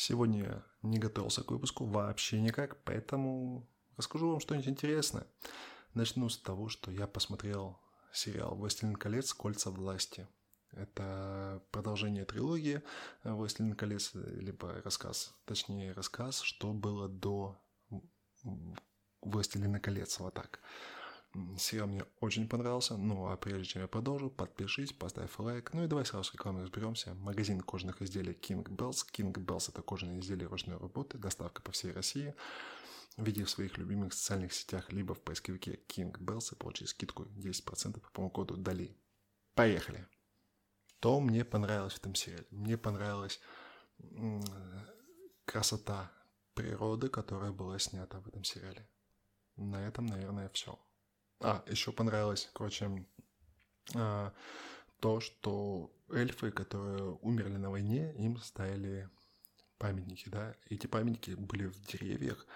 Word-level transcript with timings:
Сегодня 0.00 0.64
не 0.82 1.00
готовился 1.00 1.42
к 1.42 1.50
выпуску 1.50 1.84
вообще 1.84 2.40
никак, 2.40 2.84
поэтому 2.84 3.68
расскажу 3.96 4.30
вам 4.30 4.38
что-нибудь 4.38 4.68
интересное. 4.68 5.26
Начну 5.92 6.28
с 6.28 6.38
того, 6.38 6.68
что 6.68 6.92
я 6.92 7.08
посмотрел 7.08 7.80
сериал 8.12 8.54
«Властелин 8.54 8.94
колец. 8.94 9.34
Кольца 9.34 9.72
власти». 9.72 10.28
Это 10.70 11.60
продолжение 11.72 12.24
трилогии 12.24 12.80
«Властелин 13.24 13.74
колец», 13.74 14.12
либо 14.14 14.80
рассказ, 14.84 15.34
точнее 15.46 15.90
рассказ, 15.90 16.42
что 16.42 16.72
было 16.72 17.08
до 17.08 17.60
«Властелина 19.20 19.80
колец», 19.80 20.20
вот 20.20 20.32
так. 20.32 20.60
Сериал 21.58 21.86
мне 21.88 22.04
очень 22.20 22.48
понравился. 22.48 22.96
Ну, 22.96 23.28
а 23.28 23.36
прежде 23.36 23.64
чем 23.64 23.82
я 23.82 23.88
продолжу, 23.88 24.30
подпишись, 24.30 24.92
поставь 24.92 25.38
лайк. 25.38 25.72
Ну 25.74 25.84
и 25.84 25.86
давай 25.86 26.06
сразу 26.06 26.24
с 26.24 26.32
рекламой 26.32 26.62
разберемся. 26.62 27.14
Магазин 27.14 27.60
кожаных 27.60 28.00
изделий 28.02 28.32
King 28.32 28.64
Bells. 28.64 29.04
King 29.12 29.32
Bells– 29.32 29.68
это 29.68 29.82
кожаные 29.82 30.20
изделия 30.20 30.46
ручной 30.46 30.78
работы, 30.78 31.18
доставка 31.18 31.62
по 31.62 31.70
всей 31.72 31.92
России. 31.92 32.34
Введи 33.16 33.44
в 33.44 33.50
своих 33.50 33.76
любимых 33.78 34.14
социальных 34.14 34.52
сетях, 34.52 34.92
либо 34.92 35.14
в 35.14 35.20
поисковике 35.20 35.80
King 35.88 36.12
Bells 36.18 36.52
и 36.52 36.56
получи 36.56 36.86
скидку 36.86 37.24
10% 37.24 38.00
по 38.00 38.10
промокоду 38.10 38.56
DALI. 38.56 38.96
Поехали! 39.54 40.06
То 41.00 41.20
мне 41.20 41.44
понравилось 41.44 41.94
в 41.94 41.98
этом 41.98 42.14
сериале. 42.14 42.46
Мне 42.50 42.78
понравилась 42.78 43.40
красота 45.44 46.10
природы, 46.54 47.08
которая 47.08 47.52
была 47.52 47.78
снята 47.78 48.20
в 48.20 48.28
этом 48.28 48.44
сериале. 48.44 48.88
На 49.56 49.86
этом, 49.86 50.06
наверное, 50.06 50.48
все. 50.50 50.78
А, 51.40 51.62
еще 51.68 51.92
понравилось, 51.92 52.50
короче, 52.52 53.04
а, 53.94 54.32
то, 55.00 55.20
что 55.20 55.90
эльфы, 56.10 56.50
которые 56.50 57.18
умерли 57.22 57.56
на 57.56 57.70
войне, 57.70 58.12
им 58.16 58.38
ставили 58.38 59.08
памятники, 59.78 60.28
да. 60.28 60.56
Эти 60.68 60.86
памятники 60.86 61.30
были 61.32 61.66
в 61.66 61.86
деревьях, 61.86 62.46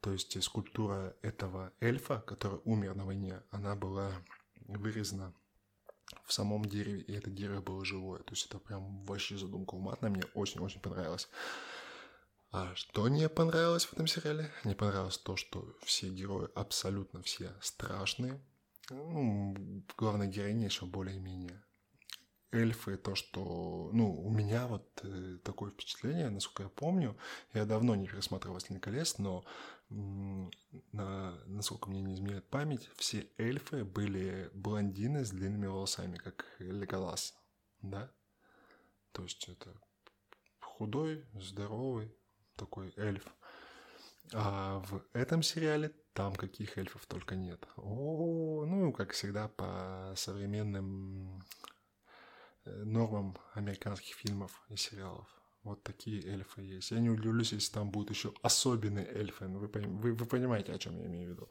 то 0.00 0.12
есть 0.12 0.40
скульптура 0.42 1.16
этого 1.22 1.72
эльфа, 1.80 2.20
который 2.20 2.60
умер 2.64 2.94
на 2.94 3.04
войне, 3.04 3.42
она 3.50 3.74
была 3.74 4.12
вырезана 4.66 5.34
в 6.24 6.32
самом 6.32 6.64
дереве, 6.64 7.00
и 7.00 7.12
это 7.12 7.30
дерево 7.30 7.60
было 7.60 7.84
живое. 7.84 8.20
То 8.20 8.32
есть 8.32 8.46
это 8.46 8.58
прям 8.58 9.04
вообще 9.04 9.36
задумка 9.36 9.74
уматная, 9.74 10.10
мне 10.10 10.24
очень-очень 10.34 10.80
понравилось. 10.80 11.28
А 12.50 12.74
что 12.74 13.08
не 13.08 13.28
понравилось 13.28 13.84
в 13.84 13.92
этом 13.92 14.06
сериале? 14.06 14.50
Не 14.64 14.74
понравилось 14.74 15.18
то, 15.18 15.36
что 15.36 15.76
все 15.82 16.08
герои, 16.08 16.48
абсолютно 16.54 17.22
все 17.22 17.52
страшные. 17.60 18.40
Ну, 18.90 19.84
главная 19.98 20.28
героиня 20.28 20.64
еще 20.66 20.86
более-менее. 20.86 21.62
Эльфы, 22.50 22.96
то, 22.96 23.14
что... 23.14 23.90
Ну, 23.92 24.18
у 24.22 24.30
меня 24.30 24.66
вот 24.66 24.88
э, 25.02 25.36
такое 25.44 25.70
впечатление, 25.70 26.30
насколько 26.30 26.62
я 26.62 26.68
помню, 26.70 27.18
я 27.52 27.66
давно 27.66 27.94
не 27.94 28.08
пересматривал 28.08 28.54
«Властелин 28.54 28.80
колец», 28.80 29.18
но 29.18 29.44
на, 29.90 31.38
насколько 31.44 31.90
мне 31.90 32.00
не 32.00 32.14
изменяет 32.14 32.48
память, 32.48 32.88
все 32.96 33.28
эльфы 33.36 33.84
были 33.84 34.50
блондины 34.54 35.26
с 35.26 35.30
длинными 35.30 35.66
волосами, 35.66 36.16
как 36.16 36.46
Леголас, 36.58 37.34
да? 37.82 38.10
То 39.12 39.22
есть 39.24 39.46
это 39.48 39.78
худой, 40.60 41.26
здоровый, 41.34 42.14
такой 42.58 42.92
эльф. 42.96 43.24
А 44.34 44.80
в 44.80 45.02
этом 45.14 45.42
сериале 45.42 45.90
там 46.12 46.34
каких 46.34 46.76
эльфов 46.76 47.06
только 47.06 47.36
нет. 47.36 47.66
О, 47.76 48.64
ну, 48.66 48.92
как 48.92 49.12
всегда, 49.12 49.48
по 49.48 50.12
современным 50.16 51.42
э, 52.64 52.84
нормам 52.84 53.36
американских 53.54 54.16
фильмов 54.16 54.60
и 54.68 54.76
сериалов. 54.76 55.26
Вот 55.62 55.82
такие 55.82 56.22
эльфы 56.26 56.62
есть. 56.62 56.90
Я 56.90 57.00
не 57.00 57.10
удивлюсь, 57.10 57.52
если 57.52 57.72
там 57.72 57.90
будут 57.90 58.10
еще 58.10 58.32
особенные 58.42 59.06
эльфы. 59.06 59.48
Ну, 59.48 59.58
вы, 59.58 59.68
вы, 59.68 60.14
вы 60.14 60.26
понимаете, 60.26 60.72
о 60.72 60.78
чем 60.78 60.98
я 60.98 61.06
имею 61.06 61.28
в 61.28 61.32
виду. 61.32 61.50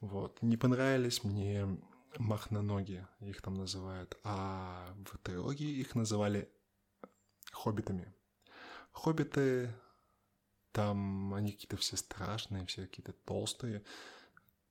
Вот. 0.00 0.40
Не 0.42 0.56
понравились 0.56 1.24
мне 1.24 1.66
махноноги, 2.18 3.06
их 3.20 3.42
там 3.42 3.54
называют. 3.54 4.18
А 4.22 4.94
в 5.10 5.18
трилогии 5.18 5.80
их 5.80 5.94
называли 5.94 6.48
хоббитами. 7.52 8.14
Хоббиты 8.92 9.74
там 10.74 11.32
они 11.34 11.52
какие-то 11.52 11.76
все 11.76 11.96
страшные, 11.96 12.66
все 12.66 12.82
какие-то 12.82 13.12
толстые. 13.12 13.84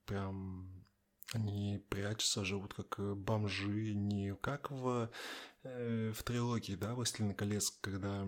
Прям 0.05 0.85
они 1.31 1.81
прячутся, 1.89 2.43
живут 2.43 2.73
как 2.73 2.99
э, 2.99 3.13
бомжи, 3.15 3.93
не 3.93 4.35
как 4.35 4.69
в, 4.69 5.09
э, 5.63 6.11
в 6.13 6.23
трилогии, 6.23 6.75
да, 6.75 6.93
«Властелин 6.93 7.33
колец», 7.33 7.71
когда 7.81 8.27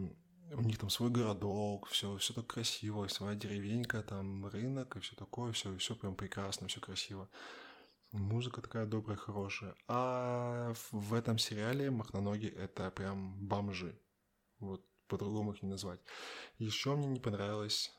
у 0.53 0.61
них 0.61 0.77
там 0.77 0.89
свой 0.89 1.09
городок, 1.09 1.87
все, 1.87 2.15
все 2.17 2.33
так 2.33 2.47
красиво, 2.47 3.07
своя 3.07 3.35
деревенька, 3.35 4.01
там 4.01 4.47
рынок 4.47 4.95
и 4.95 5.01
все 5.01 5.15
такое, 5.15 5.51
все, 5.51 5.77
все 5.77 5.95
прям 5.95 6.15
прекрасно, 6.15 6.67
все 6.67 6.79
красиво. 6.79 7.29
Музыка 8.13 8.61
такая 8.61 8.85
добрая, 8.85 9.17
хорошая. 9.17 9.75
А 9.89 10.73
в 10.91 11.13
этом 11.13 11.37
сериале 11.37 11.91
Махноноги 11.91 12.47
это 12.47 12.89
прям 12.89 13.35
бомжи. 13.45 13.99
Вот 14.59 14.85
по-другому 15.07 15.53
их 15.53 15.61
не 15.61 15.69
назвать. 15.69 15.99
Еще 16.57 16.95
мне 16.95 17.07
не 17.07 17.19
понравилось 17.19 17.91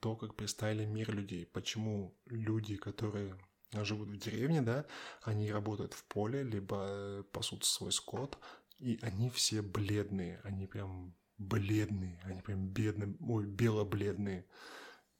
то, 0.00 0.16
как 0.16 0.34
представили 0.34 0.84
мир 0.84 1.14
людей. 1.14 1.46
Почему 1.46 2.16
люди, 2.26 2.76
которые 2.76 3.38
живут 3.72 4.08
в 4.08 4.16
деревне, 4.16 4.62
да, 4.62 4.86
они 5.22 5.50
работают 5.50 5.94
в 5.94 6.04
поле, 6.04 6.42
либо 6.42 7.24
пасут 7.32 7.64
свой 7.64 7.92
скот, 7.92 8.38
и 8.78 8.98
они 9.02 9.30
все 9.30 9.62
бледные, 9.62 10.40
они 10.44 10.66
прям 10.66 11.14
бледные, 11.38 12.20
они 12.24 12.40
прям 12.42 12.68
бедные, 12.68 13.16
ой, 13.20 13.46
бело-бледные. 13.46 14.46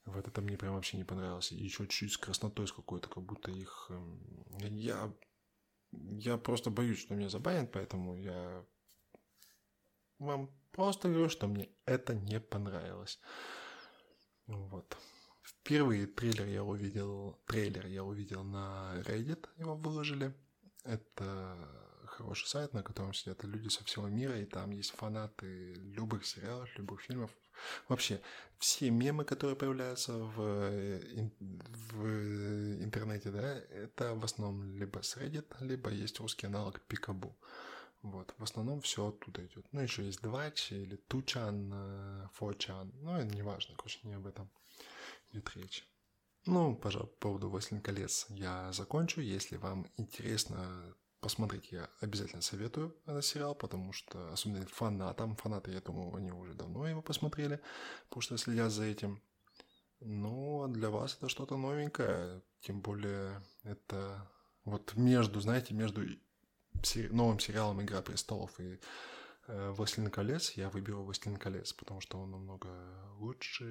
Вот 0.04 0.28
это 0.28 0.41
мне 0.41 0.56
прям 0.56 0.75
вообще 0.75 0.97
не 0.97 1.04
понравилось. 1.04 1.50
Еще 1.50 1.87
чуть 1.88 2.12
с 2.12 2.19
краснотой 2.19 2.69
с 2.69 2.72
какой-то, 2.72 3.08
как 3.08 3.25
будто 3.25 3.50
их... 3.50 3.87
Эм, 3.91 4.44
я, 4.60 5.12
я 5.91 6.37
просто 6.37 6.70
боюсь, 6.70 7.00
что 7.00 7.14
меня 7.14 7.28
забанят, 7.28 7.72
поэтому 7.72 8.16
я 8.16 8.64
вам 10.19 10.50
просто 10.76 11.09
говорю, 11.09 11.28
что 11.28 11.48
мне 11.48 11.69
это 11.87 12.14
не 12.14 12.41
понравилось. 12.41 13.19
Вот. 14.47 14.97
Впервые 15.42 16.06
трейлер 16.06 16.47
я 16.47 16.62
увидел, 16.62 17.38
трейлер 17.47 17.87
я 17.87 18.04
увидел 18.04 18.44
на 18.44 18.94
Reddit, 19.06 19.48
его 19.56 19.75
выложили. 19.75 20.32
Это 20.84 21.56
хороший 22.06 22.47
сайт, 22.47 22.72
на 22.72 22.82
котором 22.82 23.12
сидят 23.12 23.44
люди 23.44 23.69
со 23.69 23.82
всего 23.84 24.09
мира, 24.09 24.38
и 24.38 24.44
там 24.44 24.70
есть 24.70 24.92
фанаты 24.92 25.75
любых 25.75 26.25
сериалов, 26.25 26.69
любых 26.78 27.00
фильмов. 27.00 27.31
Вообще, 27.88 28.20
все 28.58 28.91
мемы, 28.91 29.25
которые 29.25 29.56
появляются 29.56 30.12
в, 30.12 30.37
в 30.38 32.06
интернете, 32.84 33.31
да, 33.31 33.58
это 33.70 34.14
в 34.14 34.25
основном 34.25 34.76
либо 34.78 35.03
с 35.03 35.16
Reddit, 35.16 35.47
либо 35.60 35.91
есть 35.91 36.20
русский 36.20 36.47
аналог 36.47 36.81
Пикабу. 36.82 37.37
Вот, 38.06 38.33
в 38.39 38.43
основном 38.44 38.81
все 38.83 39.09
оттуда 39.09 39.44
идет. 39.44 39.67
Ну, 39.72 39.81
еще 39.81 40.05
есть 40.05 40.22
Двач 40.22 40.71
или 40.71 40.94
Тучан, 40.94 41.72
э, 41.75 42.28
Фочан. 42.34 42.93
Ну, 43.03 43.17
это 43.17 43.34
не 43.34 43.43
важно, 43.43 43.75
короче, 43.75 43.99
не 44.05 44.15
об 44.15 44.28
этом 44.28 44.49
идет 45.33 45.50
речь. 45.56 45.84
Ну, 46.44 46.77
пожалуй, 46.77 47.09
по 47.09 47.17
поводу 47.17 47.49
«Властелин 47.49 47.83
колец» 47.83 48.27
я 48.28 48.72
закончу. 48.72 49.21
Если 49.21 49.56
вам 49.56 49.91
интересно 49.97 50.94
посмотреть, 51.21 51.72
я 51.72 51.91
обязательно 52.00 52.43
советую 52.43 52.97
этот 53.06 53.25
сериал, 53.25 53.56
потому 53.56 53.93
что, 53.93 54.33
особенно 54.33 54.65
фанатам, 54.67 55.34
фанаты, 55.34 55.73
я 55.73 55.81
думаю, 55.81 56.15
они 56.15 56.31
уже 56.31 56.55
давно 56.55 56.87
его 56.87 57.03
посмотрели, 57.03 57.61
потому 58.05 58.21
что 58.21 58.38
следят 58.38 58.71
за 58.71 58.84
этим. 58.84 59.21
Ну, 59.99 60.62
а 60.62 60.69
для 60.69 60.91
вас 60.91 61.17
это 61.17 61.28
что-то 61.28 61.56
новенькое, 61.56 62.44
тем 62.61 62.83
более 62.83 63.43
это 63.65 64.31
вот 64.65 64.94
между, 64.94 65.41
знаете, 65.41 65.75
между 65.75 66.06
новым 67.10 67.38
сериалом 67.38 67.82
«Игра 67.82 68.03
престолов» 68.03 68.59
и 68.60 68.81
э, 69.48 69.70
«Властелин 69.70 70.10
колец», 70.10 70.53
я 70.53 70.69
выберу 70.70 71.03
«Властелин 71.03 71.37
колец», 71.37 71.72
потому 71.72 72.00
что 72.00 72.19
он 72.19 72.31
намного 72.31 72.69
лучше 73.19 73.64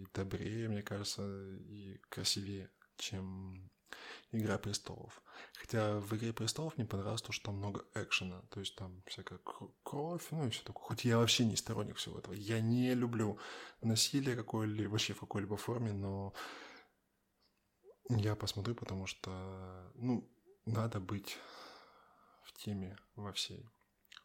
и 0.00 0.06
добрее, 0.14 0.68
мне 0.68 0.82
кажется, 0.82 1.22
и 1.68 1.98
красивее, 2.08 2.70
чем 2.96 3.70
«Игра 4.32 4.58
престолов». 4.58 5.22
Хотя 5.54 5.98
в 5.98 6.14
«Игре 6.16 6.32
престолов» 6.32 6.76
мне 6.76 6.86
понравилось 6.86 7.22
то, 7.22 7.32
что 7.32 7.46
там 7.46 7.56
много 7.56 7.84
экшена, 7.94 8.42
то 8.50 8.60
есть 8.60 8.76
там 8.76 9.02
всякая 9.06 9.40
кровь, 9.82 10.26
ну 10.30 10.46
и 10.46 10.50
все 10.50 10.62
такое. 10.64 10.84
Хоть 10.84 11.04
я 11.04 11.18
вообще 11.18 11.44
не 11.44 11.56
сторонник 11.56 11.96
всего 11.96 12.18
этого. 12.18 12.34
Я 12.34 12.60
не 12.60 12.94
люблю 12.94 13.38
насилие 13.80 14.36
какое-либо, 14.36 14.90
вообще 14.90 15.14
в 15.14 15.20
какой-либо 15.20 15.56
форме, 15.56 15.92
но 15.92 16.32
я 18.08 18.34
посмотрю, 18.36 18.74
потому 18.74 19.06
что, 19.06 19.92
ну, 19.94 20.30
надо 20.64 21.00
быть 21.00 21.38
теме 22.58 22.98
во 23.16 23.32
всей. 23.32 23.66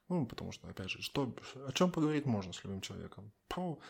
Ну, 0.10 0.26
потому 0.26 0.52
что, 0.52 0.68
опять 0.68 0.90
же, 0.90 1.02
что, 1.02 1.34
о 1.68 1.72
чем 1.72 1.92
поговорить 1.92 2.26
можно 2.26 2.52
с 2.54 2.64
любым 2.64 2.82
человеком? 2.82 3.32
Фу, 3.50 3.82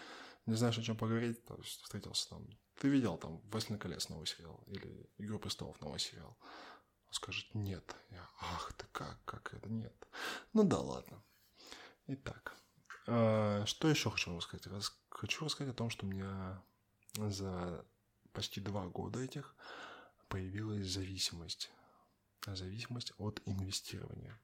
не 0.45 0.56
знаешь, 0.56 0.78
о 0.78 0.84
чем 0.84 0.95
поговорить, 0.95 1.44
то 1.45 1.56
есть 1.56 1.81
встретился 1.81 2.30
там. 2.30 2.48
Ты 2.80 2.90
видел 2.90 3.18
там 3.18 3.40
«Властелин 3.51 3.80
колец» 3.80 4.10
новый 4.10 4.28
сериал 4.28 4.63
или 4.68 5.10
«Игру 5.18 5.40
престолов» 5.40 5.80
новый 5.81 6.00
сериал? 6.00 6.38
Он 7.07 7.13
скажет 7.13 7.45
«нет». 7.54 7.95
Я, 8.10 8.28
ах 8.40 8.74
ты 8.74 8.86
как, 8.92 9.24
как 9.25 9.54
это 9.54 9.69
нет? 9.69 9.95
Ну 10.54 10.63
да, 10.63 10.80
ладно. 10.80 11.24
Итак, 12.07 12.56
э, 13.07 13.63
что 13.66 13.88
еще 13.88 14.10
хочу 14.10 14.31
вам 14.31 14.42
сказать? 14.42 14.68
хочу 15.10 15.45
рассказать 15.45 15.74
о 15.74 15.78
том, 15.78 15.90
что 15.90 16.06
у 16.06 16.10
меня 16.10 16.62
за 17.16 17.86
почти 18.34 18.60
два 18.60 18.88
года 18.88 19.19
этих 19.19 19.56
появилась 20.28 20.88
зависимость. 20.88 21.72
Зависимость 22.45 23.13
от 23.18 23.42
инвестирования. 23.45 24.40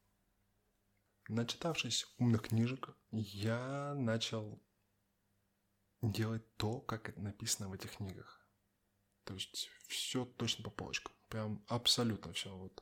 Начитавшись 1.28 2.08
умных 2.18 2.44
книжек, 2.44 2.90
я 3.12 3.94
начал 3.96 4.60
делать 6.02 6.44
то, 6.58 6.80
как 6.80 7.16
написано 7.18 7.70
в 7.70 7.74
этих 7.74 7.98
книгах. 7.98 8.40
То 9.26 9.34
есть 9.34 9.70
все 9.88 10.26
точно 10.26 10.64
по 10.64 10.70
полочкам. 10.70 11.14
Прям 11.28 11.64
абсолютно 11.68 12.34
все. 12.34 12.56
Вот. 12.56 12.82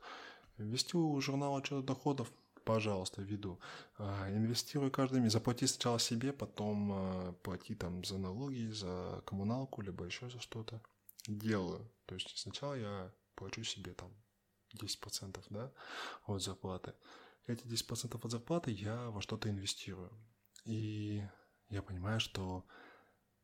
Вести 0.58 0.98
журнал 1.20 1.58
отчета 1.58 1.82
доходов, 1.82 2.32
пожалуйста, 2.64 3.22
веду. 3.22 3.60
А, 3.98 4.30
инвестируй 4.30 4.92
каждый 4.92 5.20
месяц. 5.20 5.34
Заплати 5.34 5.68
сначала 5.68 6.00
себе, 6.00 6.32
потом 6.32 6.92
а, 6.94 7.34
плати 7.44 7.76
там 7.76 8.04
за 8.04 8.18
налоги, 8.18 8.70
за 8.72 9.22
коммуналку, 9.26 9.82
либо 9.82 10.06
еще 10.06 10.30
за 10.30 10.40
что-то. 10.40 10.82
Делаю. 11.28 11.92
То 12.06 12.16
есть 12.16 12.38
сначала 12.38 12.76
я 12.76 13.12
плачу 13.36 13.64
себе 13.64 13.94
там 13.94 14.14
10% 14.76 15.44
да, 15.50 15.72
от 16.26 16.42
зарплаты. 16.42 16.94
Эти 17.46 17.66
10% 17.66 18.20
от 18.22 18.32
зарплаты 18.32 18.72
я 18.72 19.10
во 19.10 19.22
что-то 19.22 19.50
инвестирую. 19.50 20.12
И 20.66 21.24
я 21.70 21.82
понимаю, 21.82 22.20
что 22.20 22.66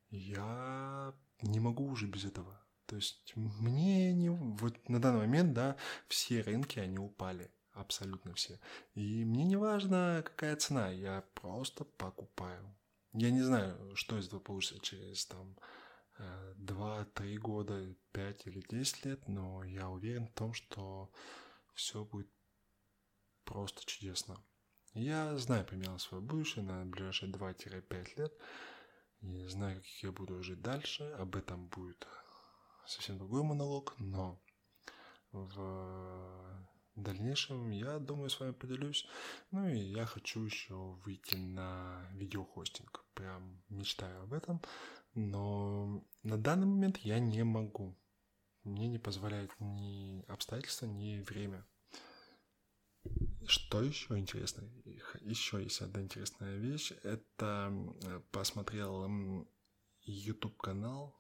я 0.10 1.14
не 1.42 1.60
могу 1.60 1.88
уже 1.88 2.08
без 2.08 2.26
этого. 2.26 2.62
То 2.86 2.98
есть 2.98 3.34
мне 3.36 4.14
не... 4.14 4.30
Вот 4.30 4.90
на 4.90 5.02
данный 5.02 5.22
момент, 5.22 5.54
да, 5.54 5.78
все 6.08 6.42
рынки, 6.42 6.80
они 6.80 7.00
упали. 7.00 7.50
Абсолютно 7.72 8.34
все. 8.36 8.60
И 8.94 9.26
мне 9.26 9.46
не 9.46 9.56
важно, 9.56 10.22
какая 10.24 10.56
цена, 10.58 10.92
я 10.92 11.24
просто 11.34 11.86
покупаю. 11.86 12.76
Я 13.14 13.32
не 13.32 13.42
знаю, 13.42 13.96
что 13.96 14.18
из 14.18 14.28
этого 14.28 14.40
получится 14.40 14.80
через 14.80 15.26
там 15.26 15.58
2-3 16.20 17.38
года, 17.38 17.96
5 18.12 18.48
или 18.48 18.62
10 18.70 19.06
лет, 19.06 19.28
но 19.28 19.64
я 19.64 19.90
уверен 19.90 20.28
в 20.28 20.34
том, 20.34 20.54
что 20.54 21.12
все 21.74 22.06
будет 22.06 22.30
просто 23.44 23.86
чудесно. 23.86 24.38
Я 24.94 25.36
знаю 25.38 25.66
примерно 25.66 25.98
свое 25.98 26.24
будущее 26.24 26.64
на 26.64 26.86
ближайшие 26.86 27.32
2-5 27.32 28.18
лет. 28.18 28.34
И 29.22 29.48
знаю, 29.48 29.78
как 29.78 29.88
я 30.04 30.12
буду 30.12 30.44
жить 30.44 30.62
дальше. 30.62 31.04
Об 31.18 31.36
этом 31.36 31.68
будет 31.68 32.08
совсем 32.86 33.18
другой 33.18 33.42
монолог, 33.44 33.96
но 33.98 34.40
в 35.32 36.68
дальнейшем 36.96 37.72
я 37.72 37.98
думаю 37.98 38.30
с 38.30 38.40
вами 38.40 38.52
поделюсь. 38.52 39.08
Ну 39.50 39.68
и 39.68 39.78
я 39.80 40.06
хочу 40.06 40.44
еще 40.44 40.76
выйти 41.06 41.36
на 41.36 42.08
видеохостинг. 42.12 43.04
Прям 43.16 43.64
мечтаю 43.70 44.22
об 44.24 44.34
этом. 44.34 44.62
Но 45.16 46.04
на 46.24 46.38
данный 46.38 46.66
момент 46.66 46.98
я 46.98 47.20
не 47.20 47.44
могу. 47.44 47.96
Мне 48.64 48.88
не 48.88 48.98
позволяет 48.98 49.52
ни 49.60 50.24
обстоятельства, 50.28 50.86
ни 50.86 51.20
время. 51.20 51.66
Что 53.46 53.84
еще 53.84 54.18
интересно? 54.18 54.64
Еще 55.22 55.62
есть 55.62 55.82
одна 55.82 56.02
интересная 56.02 56.58
вещь. 56.58 56.94
Это 57.04 57.72
посмотрел 58.32 59.46
YouTube 60.02 60.58
канал. 60.58 61.16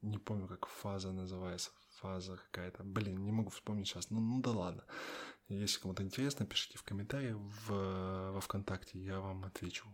Не 0.00 0.18
помню, 0.18 0.46
как 0.46 0.66
фаза 0.66 1.12
называется. 1.12 1.70
Фаза 1.96 2.36
какая-то. 2.36 2.84
Блин, 2.84 3.24
не 3.24 3.32
могу 3.32 3.50
вспомнить 3.50 3.88
сейчас. 3.88 4.10
Ну, 4.10 4.20
ну 4.20 4.40
да 4.40 4.52
ладно. 4.52 4.84
Если 5.48 5.80
кому-то 5.80 6.04
интересно, 6.04 6.46
пишите 6.46 6.78
в 6.78 6.84
комментариях 6.84 7.36
в, 7.36 8.32
во 8.32 8.40
ВКонтакте, 8.40 8.98
я 9.00 9.18
вам 9.18 9.44
отвечу. 9.44 9.88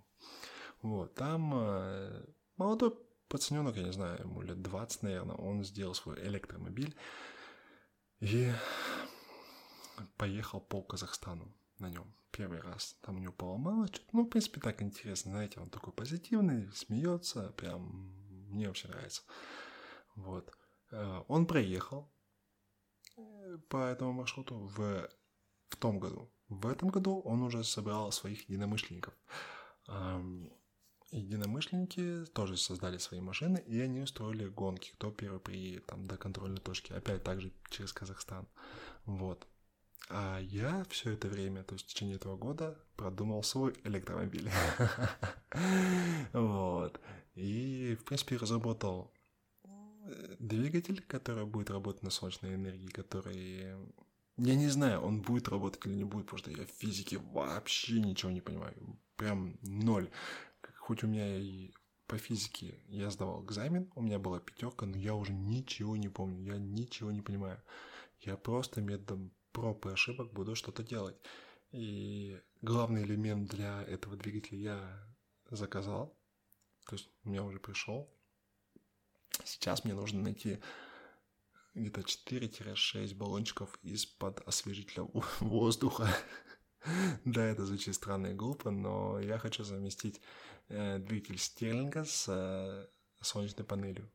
Вот, 0.82 1.14
там 1.14 1.54
э, 1.54 2.26
молодой 2.56 2.94
пацаненок, 3.28 3.76
я 3.76 3.82
не 3.82 3.92
знаю, 3.92 4.20
ему 4.20 4.42
лет 4.42 4.62
20, 4.62 5.02
наверное, 5.02 5.36
он 5.36 5.64
сделал 5.64 5.94
свой 5.94 6.20
электромобиль 6.26 6.94
и 8.20 8.52
поехал 10.16 10.60
по 10.60 10.82
Казахстану 10.82 11.54
на 11.78 11.90
нем 11.90 12.14
первый 12.30 12.60
раз. 12.60 12.96
Там 13.02 13.16
у 13.16 13.18
него 13.18 13.32
поломало 13.32 13.86
что-то. 13.86 14.08
Ну, 14.12 14.24
в 14.24 14.28
принципе, 14.28 14.60
так 14.60 14.82
интересно, 14.82 15.32
знаете, 15.32 15.60
он 15.60 15.70
такой 15.70 15.92
позитивный, 15.92 16.70
смеется, 16.72 17.50
прям 17.56 18.14
мне 18.50 18.68
вообще 18.68 18.88
нравится. 18.88 19.22
Вот. 20.16 20.50
Э, 20.90 21.22
он 21.28 21.46
проехал 21.46 22.12
э, 23.16 23.58
по 23.68 23.76
этому 23.86 24.12
маршруту 24.12 24.56
в, 24.56 25.08
в 25.68 25.76
том 25.76 25.98
году. 25.98 26.32
В 26.48 26.66
этом 26.66 26.88
году 26.88 27.20
он 27.20 27.42
уже 27.42 27.64
собрал 27.64 28.12
своих 28.12 28.48
единомышленников. 28.48 29.14
Единомышленники 31.14 32.24
тоже 32.32 32.56
создали 32.56 32.98
свои 32.98 33.20
машины, 33.20 33.62
и 33.68 33.78
они 33.78 34.00
устроили 34.00 34.48
гонки, 34.48 34.90
кто 34.94 35.12
первый 35.12 35.38
приедет 35.38 35.86
там, 35.86 36.06
до 36.06 36.16
контрольной 36.16 36.60
точки. 36.60 36.92
Опять 36.92 37.22
также 37.22 37.52
через 37.70 37.92
Казахстан. 37.92 38.48
Вот. 39.06 39.46
А 40.10 40.40
я 40.40 40.84
все 40.90 41.12
это 41.12 41.28
время, 41.28 41.62
то 41.62 41.74
есть 41.74 41.86
в 41.86 41.88
течение 41.88 42.16
этого 42.16 42.36
года, 42.36 42.76
продумал 42.96 43.42
свой 43.42 43.74
электромобиль. 43.84 44.50
Вот. 46.32 47.00
И, 47.36 47.96
в 48.00 48.04
принципе, 48.04 48.36
разработал 48.36 49.12
э, 49.62 50.36
двигатель, 50.40 51.00
который 51.02 51.46
будет 51.46 51.70
работать 51.70 52.02
на 52.02 52.10
солнечной 52.10 52.56
энергии, 52.56 52.88
который... 52.88 53.76
Я 54.36 54.56
не 54.56 54.68
знаю, 54.68 55.00
он 55.00 55.22
будет 55.22 55.48
работать 55.48 55.86
или 55.86 55.94
не 55.94 56.04
будет, 56.04 56.26
потому 56.26 56.38
что 56.38 56.50
я 56.50 56.66
в 56.66 56.70
физике 56.70 57.18
вообще 57.18 58.00
ничего 58.00 58.32
не 58.32 58.40
понимаю. 58.40 58.98
Прям 59.16 59.58
ноль. 59.62 60.10
Хоть 60.84 61.02
у 61.02 61.06
меня 61.06 61.38
и 61.38 61.72
по 62.06 62.18
физике 62.18 62.78
я 62.88 63.08
сдавал 63.08 63.42
экзамен, 63.42 63.90
у 63.94 64.02
меня 64.02 64.18
была 64.18 64.38
пятерка, 64.38 64.84
но 64.84 64.98
я 64.98 65.14
уже 65.14 65.32
ничего 65.32 65.96
не 65.96 66.10
помню, 66.10 66.52
я 66.52 66.58
ничего 66.58 67.10
не 67.10 67.22
понимаю. 67.22 67.58
Я 68.20 68.36
просто 68.36 68.82
методом 68.82 69.32
проб 69.52 69.86
и 69.86 69.92
ошибок 69.92 70.34
буду 70.34 70.54
что-то 70.54 70.82
делать. 70.82 71.16
И 71.72 72.38
главный 72.60 73.02
элемент 73.02 73.48
для 73.48 73.82
этого 73.84 74.14
двигателя 74.18 74.58
я 74.58 75.06
заказал. 75.50 76.14
То 76.86 76.96
есть 76.96 77.08
у 77.24 77.30
меня 77.30 77.44
уже 77.44 77.60
пришел. 77.60 78.12
Сейчас 79.42 79.84
мне 79.84 79.94
нужно 79.94 80.20
найти 80.20 80.58
где-то 81.72 82.02
4-6 82.02 83.14
баллончиков 83.14 83.78
из-под 83.82 84.46
освежителя 84.46 85.08
воздуха. 85.40 86.10
Да, 87.24 87.42
это 87.42 87.64
звучит 87.64 87.94
странно 87.94 88.26
и 88.26 88.34
глупо, 88.34 88.70
но 88.70 89.18
я 89.18 89.38
хочу 89.38 89.64
заместить 89.64 90.20
двигатель 90.68 91.38
Стерлинга 91.38 92.04
с 92.04 92.26
э, 92.28 92.86
солнечной 93.20 93.66
панелью. 93.66 94.10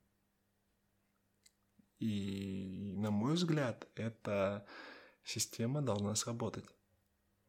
И, 2.00 2.94
на 2.96 3.12
мой 3.12 3.34
взгляд, 3.34 3.88
это 3.96 4.66
система 5.24 5.82
должна 5.82 6.16
сработать. 6.16 6.66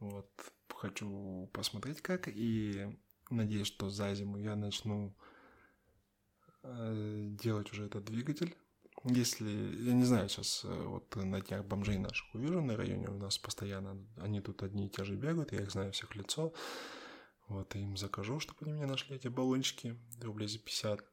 Вот, 0.01 0.29
хочу 0.69 1.49
посмотреть 1.53 2.01
как, 2.01 2.27
и 2.27 2.99
надеюсь, 3.31 3.69
что 3.69 3.91
за 3.91 4.13
зиму 4.15 4.39
я 4.39 4.57
начну 4.57 5.15
э, 6.63 7.29
делать 7.41 7.71
уже 7.73 7.87
этот 7.87 8.05
двигатель. 8.05 8.57
Если, 9.05 9.49
я 9.49 9.93
не 9.93 10.05
знаю, 10.05 10.29
сейчас 10.29 10.63
э, 10.65 10.69
вот 10.69 11.15
на 11.17 11.41
днях 11.41 11.65
бомжей 11.65 11.99
наших 11.99 12.35
увижу 12.35 12.61
на 12.61 12.77
районе, 12.77 13.09
у 13.09 13.19
нас 13.19 13.39
постоянно, 13.39 13.97
они 14.17 14.41
тут 14.41 14.63
одни 14.63 14.87
и 14.87 14.91
те 14.91 15.05
же 15.05 15.15
бегают, 15.15 15.53
я 15.53 15.61
их 15.61 15.71
знаю 15.71 15.93
всех 15.93 16.17
лицо. 16.17 16.53
Вот, 17.51 17.75
и 17.75 17.81
им 17.81 17.97
закажу, 17.97 18.39
чтобы 18.39 18.61
они 18.63 18.73
мне 18.73 18.87
нашли 18.87 19.17
эти 19.17 19.27
баллончики, 19.27 19.99
рублей 20.23 20.47
за 20.47 20.61
50. 20.61 21.05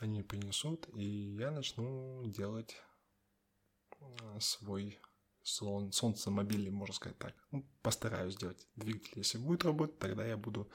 Они 0.00 0.20
принесут, 0.24 0.88
и 0.96 1.04
я 1.04 1.52
начну 1.52 2.24
делать 2.26 2.76
э, 4.00 4.40
свой 4.40 4.98
сон, 5.44 5.92
солнцемобиль, 5.92 6.72
можно 6.72 6.92
сказать 6.92 7.16
так. 7.18 7.36
Ну, 7.52 7.64
постараюсь 7.82 8.34
сделать 8.34 8.66
двигатель. 8.74 9.12
Если 9.14 9.38
будет 9.38 9.64
работать, 9.64 10.00
тогда 10.00 10.26
я 10.26 10.36
буду 10.36 10.68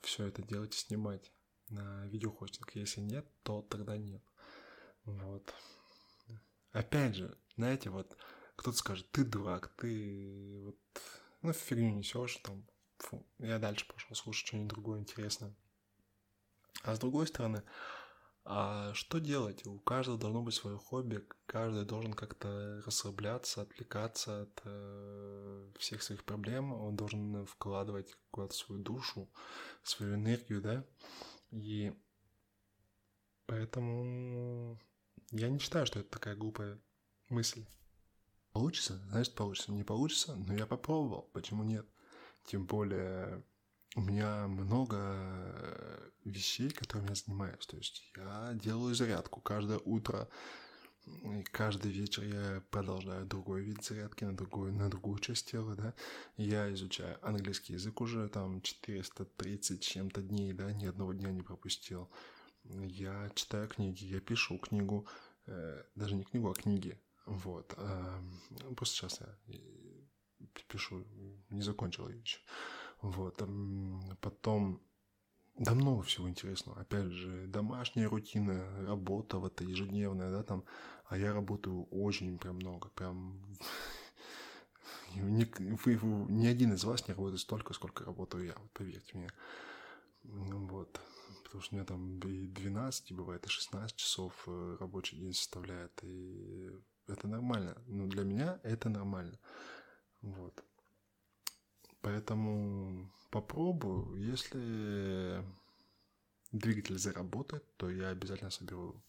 все 0.00 0.26
это 0.26 0.42
делать 0.42 0.74
и 0.74 0.78
снимать 0.78 1.30
на 1.68 2.04
видеохостинг. 2.08 2.74
Если 2.74 3.00
нет, 3.00 3.24
то 3.44 3.62
тогда 3.62 3.96
нет. 3.96 4.24
Вот. 5.04 5.54
Опять 6.72 7.14
же, 7.14 7.38
знаете, 7.56 7.90
вот 7.90 8.16
кто-то 8.56 8.76
скажет, 8.76 9.08
ты 9.12 9.22
дурак, 9.22 9.68
ты 9.76 10.62
вот, 10.64 10.78
ну, 11.42 11.52
фигню 11.52 11.90
несешь, 11.90 12.38
там, 12.38 12.66
фу, 13.04 13.26
я 13.38 13.58
дальше 13.58 13.86
пошел 13.86 14.14
слушать 14.14 14.46
что-нибудь 14.46 14.70
другое 14.70 15.00
интересное. 15.00 15.54
А 16.82 16.94
с 16.94 16.98
другой 16.98 17.26
стороны, 17.26 17.62
а 18.44 18.92
что 18.92 19.20
делать? 19.20 19.66
У 19.66 19.78
каждого 19.78 20.18
должно 20.18 20.42
быть 20.42 20.54
свое 20.54 20.76
хобби, 20.76 21.26
каждый 21.46 21.86
должен 21.86 22.12
как-то 22.12 22.82
расслабляться, 22.84 23.62
отвлекаться 23.62 24.42
от 24.42 24.60
э, 24.64 25.72
всех 25.78 26.02
своих 26.02 26.24
проблем, 26.24 26.72
он 26.72 26.94
должен 26.94 27.46
вкладывать 27.46 28.14
куда-то 28.30 28.54
свою 28.54 28.82
душу, 28.82 29.30
свою 29.82 30.16
энергию, 30.16 30.60
да? 30.60 30.84
И 31.50 31.94
поэтому 33.46 34.78
я 35.30 35.48
не 35.48 35.58
считаю, 35.58 35.86
что 35.86 36.00
это 36.00 36.10
такая 36.10 36.36
глупая 36.36 36.78
мысль. 37.30 37.64
Получится, 38.52 38.98
значит 39.08 39.34
получится. 39.34 39.72
Не 39.72 39.84
получится, 39.84 40.36
но 40.36 40.54
я 40.54 40.66
попробовал, 40.66 41.30
почему 41.32 41.64
нет? 41.64 41.86
Тем 42.44 42.66
более 42.66 43.42
у 43.96 44.00
меня 44.00 44.46
много 44.48 46.12
вещей, 46.24 46.70
которыми 46.70 47.10
я 47.10 47.14
занимаюсь. 47.14 47.66
То 47.66 47.76
есть 47.76 48.02
я 48.16 48.52
делаю 48.54 48.94
зарядку 48.94 49.40
каждое 49.40 49.78
утро, 49.78 50.28
и 51.06 51.42
каждый 51.52 51.92
вечер 51.92 52.24
я 52.24 52.62
продолжаю 52.70 53.26
другой 53.26 53.62
вид 53.62 53.84
зарядки 53.84 54.24
на 54.24 54.36
другую, 54.36 54.72
на 54.72 54.88
другую 54.88 55.18
часть 55.18 55.50
тела, 55.50 55.74
да. 55.74 55.94
Я 56.36 56.72
изучаю 56.72 57.18
английский 57.22 57.74
язык 57.74 58.00
уже 58.00 58.28
там 58.28 58.62
430 58.62 59.82
чем-то 59.82 60.22
дней, 60.22 60.52
да, 60.54 60.72
ни 60.72 60.86
одного 60.86 61.12
дня 61.12 61.30
не 61.30 61.42
пропустил. 61.42 62.10
Я 62.64 63.30
читаю 63.34 63.68
книги, 63.68 64.04
я 64.06 64.20
пишу 64.20 64.58
книгу, 64.58 65.06
э, 65.46 65.82
даже 65.94 66.14
не 66.14 66.24
книгу, 66.24 66.50
а 66.50 66.54
книги. 66.54 66.98
Вот. 67.26 67.74
Э, 67.76 68.22
просто 68.74 68.96
сейчас 68.96 69.20
я 69.20 69.58
пишу, 70.68 71.04
не 71.50 71.62
закончил 71.62 72.08
ее 72.08 72.20
еще. 72.20 72.38
Вот. 73.00 73.42
Потом 74.20 74.80
да 75.56 75.74
много 75.74 76.02
всего 76.02 76.28
интересного. 76.28 76.80
Опять 76.80 77.12
же, 77.12 77.46
домашняя 77.46 78.08
рутина, 78.08 78.86
работа 78.86 79.38
вот 79.38 79.54
эта 79.54 79.64
ежедневная, 79.64 80.30
да, 80.30 80.42
там. 80.42 80.64
А 81.06 81.16
я 81.16 81.32
работаю 81.32 81.84
очень 81.90 82.38
прям 82.38 82.56
много, 82.56 82.88
прям... 82.88 83.40
Ни, 85.14 85.44
вы, 85.84 86.00
ни 86.28 86.46
один 86.46 86.72
из 86.72 86.82
вас 86.82 87.06
не 87.06 87.14
работает 87.14 87.38
столько, 87.40 87.72
сколько 87.72 88.04
работаю 88.04 88.46
я, 88.46 88.56
поверьте 88.72 89.16
мне. 89.16 89.28
Вот. 90.24 91.00
Потому 91.44 91.62
что 91.62 91.74
у 91.74 91.76
меня 91.76 91.86
там 91.86 92.18
и 92.18 92.48
12, 92.48 93.10
и 93.12 93.14
бывает 93.14 93.46
и 93.46 93.48
16 93.48 93.94
часов 93.94 94.32
э, 94.48 94.76
рабочий 94.80 95.16
день 95.16 95.32
составляет. 95.32 95.92
И 96.02 96.68
это 97.06 97.28
нормально. 97.28 97.80
Но 97.86 98.06
для 98.06 98.24
меня 98.24 98.58
это 98.64 98.88
нормально. 98.88 99.38
Вот. 100.24 100.64
Поэтому 102.00 103.10
попробую. 103.30 104.16
Если 104.16 105.44
двигатель 106.52 106.98
заработает, 106.98 107.64
то 107.76 107.90
я 107.90 108.08
обязательно 108.08 108.50
соберу. 108.50 109.02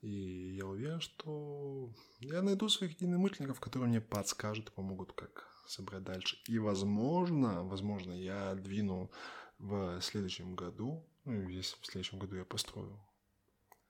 И 0.00 0.56
я 0.56 0.66
уверен, 0.66 1.00
что 1.00 1.90
я 2.20 2.40
найду 2.42 2.68
своих 2.68 2.92
единомышленников, 2.92 3.60
которые 3.60 3.88
мне 3.90 4.00
подскажут 4.00 4.68
и 4.68 4.72
помогут, 4.72 5.12
как 5.12 5.46
собрать 5.66 6.04
дальше. 6.04 6.38
И, 6.46 6.58
возможно, 6.58 7.62
возможно, 7.64 8.12
я 8.12 8.54
двину 8.54 9.10
в 9.58 10.00
следующем 10.00 10.54
году, 10.54 11.04
ну, 11.24 11.48
если 11.48 11.76
в 11.82 11.86
следующем 11.86 12.18
году 12.18 12.36
я 12.36 12.44
построю, 12.46 12.98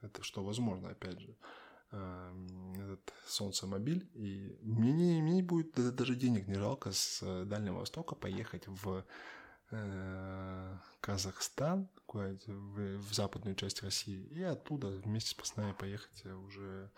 это 0.00 0.24
что 0.24 0.42
возможно, 0.42 0.90
опять 0.90 1.20
же, 1.20 1.36
солнцемобиль, 3.30 4.08
и 4.14 4.58
мне 4.62 4.92
не, 4.92 5.22
мне 5.22 5.34
не 5.34 5.42
будет 5.42 5.74
даже 5.94 6.14
денег 6.14 6.48
не 6.48 6.54
жалко 6.54 6.92
с 6.92 7.20
э, 7.22 7.44
Дальнего 7.44 7.78
Востока 7.78 8.14
поехать 8.14 8.66
в 8.66 9.04
э, 9.70 10.76
Казахстан, 11.00 11.88
куда-нибудь 12.06 12.46
в, 12.46 12.96
в 12.98 13.14
западную 13.14 13.56
часть 13.56 13.82
России, 13.82 14.26
и 14.30 14.42
оттуда 14.42 14.88
вместе 14.88 15.30
с 15.30 15.34
пацанами 15.34 15.72
поехать 15.72 16.26
уже 16.26 16.90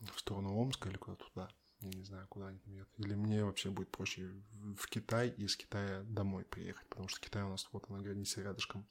в 0.00 0.18
сторону 0.18 0.56
Омска 0.56 0.88
или 0.88 0.96
куда-то 0.96 1.24
туда. 1.24 1.48
Я 1.80 1.90
не 1.90 2.04
знаю, 2.04 2.26
куда 2.28 2.48
они 2.48 2.60
едут. 2.64 2.88
Или 2.96 3.14
мне 3.14 3.44
вообще 3.44 3.70
будет 3.70 3.90
проще 3.90 4.32
в 4.78 4.86
Китай 4.88 5.28
и 5.28 5.44
из 5.44 5.56
Китая 5.56 6.02
домой 6.04 6.44
приехать, 6.44 6.88
потому 6.88 7.08
что 7.08 7.20
Китай 7.20 7.42
у 7.42 7.50
нас 7.50 7.68
вот 7.72 7.88
на 7.90 8.00
границе 8.00 8.42
рядышком. 8.42 8.86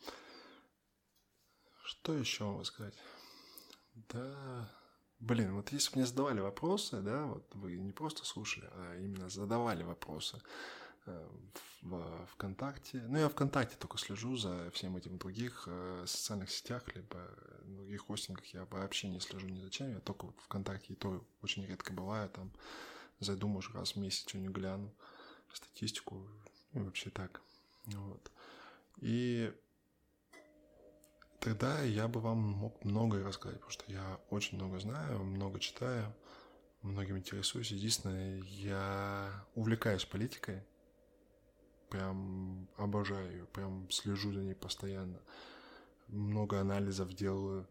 Что 1.84 2.14
еще 2.14 2.46
вам 2.46 2.64
сказать? 2.64 2.96
Да, 4.10 4.72
Блин, 5.20 5.56
вот 5.56 5.72
если 5.72 5.92
бы 5.92 5.98
мне 5.98 6.06
задавали 6.06 6.40
вопросы, 6.40 7.02
да, 7.02 7.26
вот 7.26 7.48
вы 7.56 7.78
не 7.78 7.92
просто 7.92 8.26
слушали, 8.26 8.70
а 8.74 8.98
именно 8.98 9.30
задавали 9.30 9.84
вопросы 9.84 10.42
э, 11.06 11.30
в 11.82 12.28
ВКонтакте. 12.34 13.02
Ну, 13.08 13.18
я 13.18 13.30
ВКонтакте 13.30 13.78
только 13.78 13.98
слежу 13.98 14.36
за 14.36 14.70
всем 14.72 14.98
этим 14.98 15.18
других 15.18 15.64
э, 15.68 16.04
социальных 16.06 16.52
сетях, 16.52 16.84
либо 16.96 17.30
других 17.64 18.02
хостингах 18.02 18.46
я 18.48 18.66
вообще 18.66 19.08
не 19.08 19.20
слежу 19.20 19.48
ни 19.48 19.62
за 19.62 19.70
чем. 19.70 19.90
Я 19.90 20.00
только 20.00 20.28
ВКонтакте 20.44 20.94
и 20.94 20.96
то 20.96 21.26
очень 21.42 21.66
редко 21.66 21.94
бываю, 21.94 22.30
там 22.30 22.52
зайду, 23.20 23.48
может, 23.48 23.74
раз 23.74 23.94
в 23.94 23.96
месяц 23.98 24.28
что-нибудь 24.28 24.56
гляну, 24.56 24.94
статистику, 25.54 26.28
и 26.74 26.80
вообще 26.80 27.10
так. 27.10 27.42
Вот. 27.86 28.32
И 28.98 29.54
тогда 31.46 31.82
я 31.84 32.08
бы 32.08 32.20
вам 32.20 32.40
мог 32.40 32.84
многое 32.84 33.24
рассказать, 33.24 33.60
потому 33.60 33.72
что 33.72 33.84
я 33.88 34.20
очень 34.32 34.58
много 34.58 34.80
знаю, 34.80 35.24
много 35.24 35.60
читаю, 35.60 36.12
многим 36.82 37.20
интересуюсь. 37.20 37.70
Единственное, 37.70 38.42
я 38.42 39.46
увлекаюсь 39.54 40.06
политикой, 40.06 40.64
прям 41.92 42.68
обожаю 42.78 43.32
ее, 43.32 43.46
прям 43.46 43.88
слежу 43.92 44.34
за 44.34 44.40
ней 44.40 44.56
постоянно. 44.56 45.20
Много 46.08 46.60
анализов 46.60 47.14
делаю, 47.14 47.68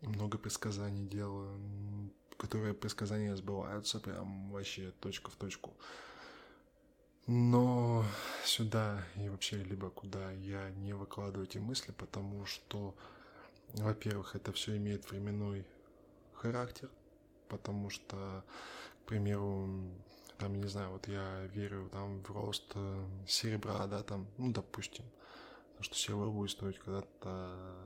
много 0.00 0.38
предсказаний 0.38 1.04
делаю, 1.04 2.12
которые 2.36 2.72
предсказания 2.72 3.34
сбываются 3.34 3.98
прям 3.98 4.52
вообще 4.52 4.92
точка 5.00 5.32
в 5.32 5.34
точку. 5.34 5.76
Но 7.26 8.04
сюда 8.48 9.04
и 9.16 9.28
вообще 9.28 9.62
либо 9.62 9.90
куда 9.90 10.32
я 10.32 10.70
не 10.70 10.94
выкладываю 10.94 11.46
эти 11.46 11.58
мысли, 11.58 11.92
потому 11.92 12.46
что, 12.46 12.94
во-первых, 13.74 14.34
это 14.34 14.52
все 14.52 14.76
имеет 14.76 15.10
временной 15.10 15.66
характер, 16.32 16.90
потому 17.48 17.90
что, 17.90 18.44
к 19.02 19.08
примеру, 19.08 19.68
там, 20.38 20.54
не 20.54 20.66
знаю, 20.66 20.90
вот 20.90 21.08
я 21.08 21.44
верю 21.52 21.88
там 21.92 22.22
в 22.22 22.30
рост 22.30 22.72
э, 22.74 23.06
серебра, 23.26 23.86
да, 23.86 24.02
там, 24.02 24.26
ну, 24.38 24.52
допустим, 24.52 25.04
что 25.80 25.94
серебро 25.94 26.30
будет 26.30 26.50
стоить 26.50 26.78
когда-то 26.78 27.76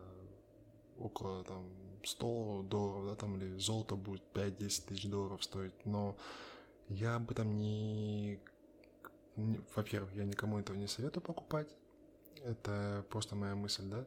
около 0.99 1.45
там 1.45 1.69
100 2.05 2.63
долларов, 2.69 3.07
да, 3.07 3.15
там, 3.17 3.37
или 3.37 3.57
золото 3.57 3.97
будет 3.97 4.23
5-10 4.35 4.89
тысяч 4.89 5.07
долларов 5.07 5.43
стоить, 5.43 5.75
но 5.85 6.17
я 6.89 7.17
об 7.17 7.31
этом 7.31 7.59
не 7.59 8.39
во-первых, 9.37 10.13
я 10.15 10.25
никому 10.25 10.59
этого 10.59 10.77
не 10.77 10.87
советую 10.87 11.23
покупать. 11.23 11.69
Это 12.45 13.05
просто 13.09 13.37
моя 13.37 13.55
мысль, 13.55 13.85
да. 13.85 14.05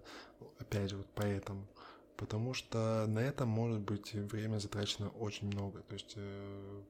Опять 0.59 0.89
же, 0.89 0.97
вот 0.97 1.07
поэтому. 1.15 1.65
Потому 2.17 2.53
что 2.53 3.05
на 3.07 3.19
этом 3.19 3.49
может 3.49 3.81
быть 3.81 4.13
время 4.13 4.59
затрачено 4.59 5.09
очень 5.09 5.47
много. 5.47 5.81
То 5.81 5.93
есть 5.93 6.13
э, 6.15 6.81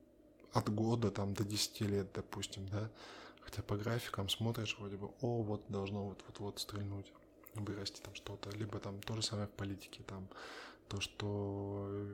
от 0.53 0.73
года 0.73 1.11
там 1.11 1.33
до 1.33 1.43
10 1.43 1.81
лет, 1.81 2.07
допустим, 2.13 2.67
да. 2.67 2.89
Хотя 3.41 3.61
по 3.61 3.77
графикам 3.77 4.29
смотришь, 4.29 4.75
вроде 4.79 4.97
бы, 4.97 5.11
о, 5.21 5.41
вот 5.43 5.63
должно 5.69 6.07
вот-вот-вот 6.07 6.59
стрельнуть, 6.59 7.11
вырасти 7.53 8.01
там 8.01 8.15
что-то. 8.15 8.49
Либо 8.51 8.79
там 8.79 8.99
то 9.01 9.15
же 9.15 9.21
самое 9.21 9.47
в 9.47 9.51
политике, 9.51 10.03
там 10.03 10.27
то, 10.87 10.99
что 11.01 12.07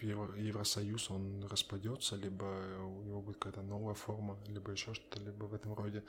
Евросоюз, 0.00 1.10
он 1.10 1.44
распадется, 1.44 2.16
либо 2.16 2.44
у 2.44 3.02
него 3.02 3.22
будет 3.22 3.38
какая-то 3.38 3.62
новая 3.62 3.94
форма, 3.94 4.38
либо 4.46 4.72
еще 4.72 4.94
что-то, 4.94 5.20
либо 5.20 5.44
в 5.44 5.54
этом 5.54 5.74
роде. 5.74 6.04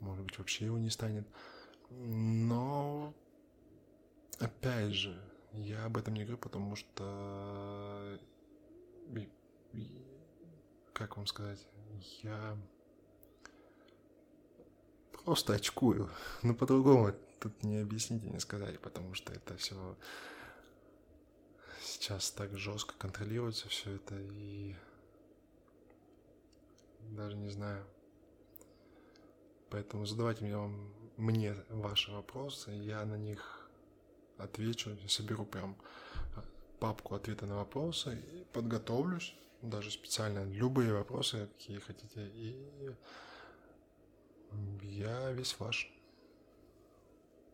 Может 0.00 0.24
быть, 0.24 0.38
вообще 0.38 0.64
его 0.66 0.78
не 0.78 0.90
станет. 0.90 1.26
Но, 1.90 3.12
опять 4.38 4.94
же, 4.94 5.20
я 5.52 5.84
об 5.84 5.96
этом 5.96 6.14
не 6.14 6.22
говорю, 6.22 6.38
потому 6.38 6.76
что, 6.76 8.18
как 10.92 11.16
вам 11.16 11.26
сказать, 11.26 11.66
я 12.22 12.56
просто 15.24 15.54
очкую. 15.54 16.10
Ну, 16.42 16.54
по-другому 16.54 17.12
тут 17.40 17.62
не 17.62 17.78
объяснить 17.78 18.24
и 18.24 18.30
не 18.30 18.40
сказать, 18.40 18.80
потому 18.80 19.14
что 19.14 19.32
это 19.32 19.56
все 19.56 19.96
сейчас 22.10 22.32
так 22.32 22.58
жестко 22.58 22.94
контролируется 22.98 23.68
все 23.68 23.94
это 23.94 24.16
и 24.18 24.74
даже 27.10 27.36
не 27.36 27.48
знаю. 27.50 27.86
Поэтому 29.70 30.06
задавайте 30.06 30.44
мне, 30.44 30.56
мне 31.16 31.54
ваши 31.68 32.10
вопросы, 32.10 32.72
я 32.72 33.04
на 33.04 33.14
них 33.14 33.70
отвечу, 34.38 34.96
соберу 35.06 35.44
прям 35.44 35.76
а, 36.34 36.42
папку 36.80 37.14
ответа 37.14 37.46
на 37.46 37.58
вопросы 37.58 38.18
и 38.32 38.44
подготовлюсь, 38.52 39.32
даже 39.62 39.92
специально 39.92 40.44
любые 40.44 40.92
вопросы, 40.92 41.48
какие 41.58 41.78
хотите, 41.78 42.26
и 42.26 42.90
я 44.82 45.30
весь 45.30 45.56
ваш. 45.60 45.92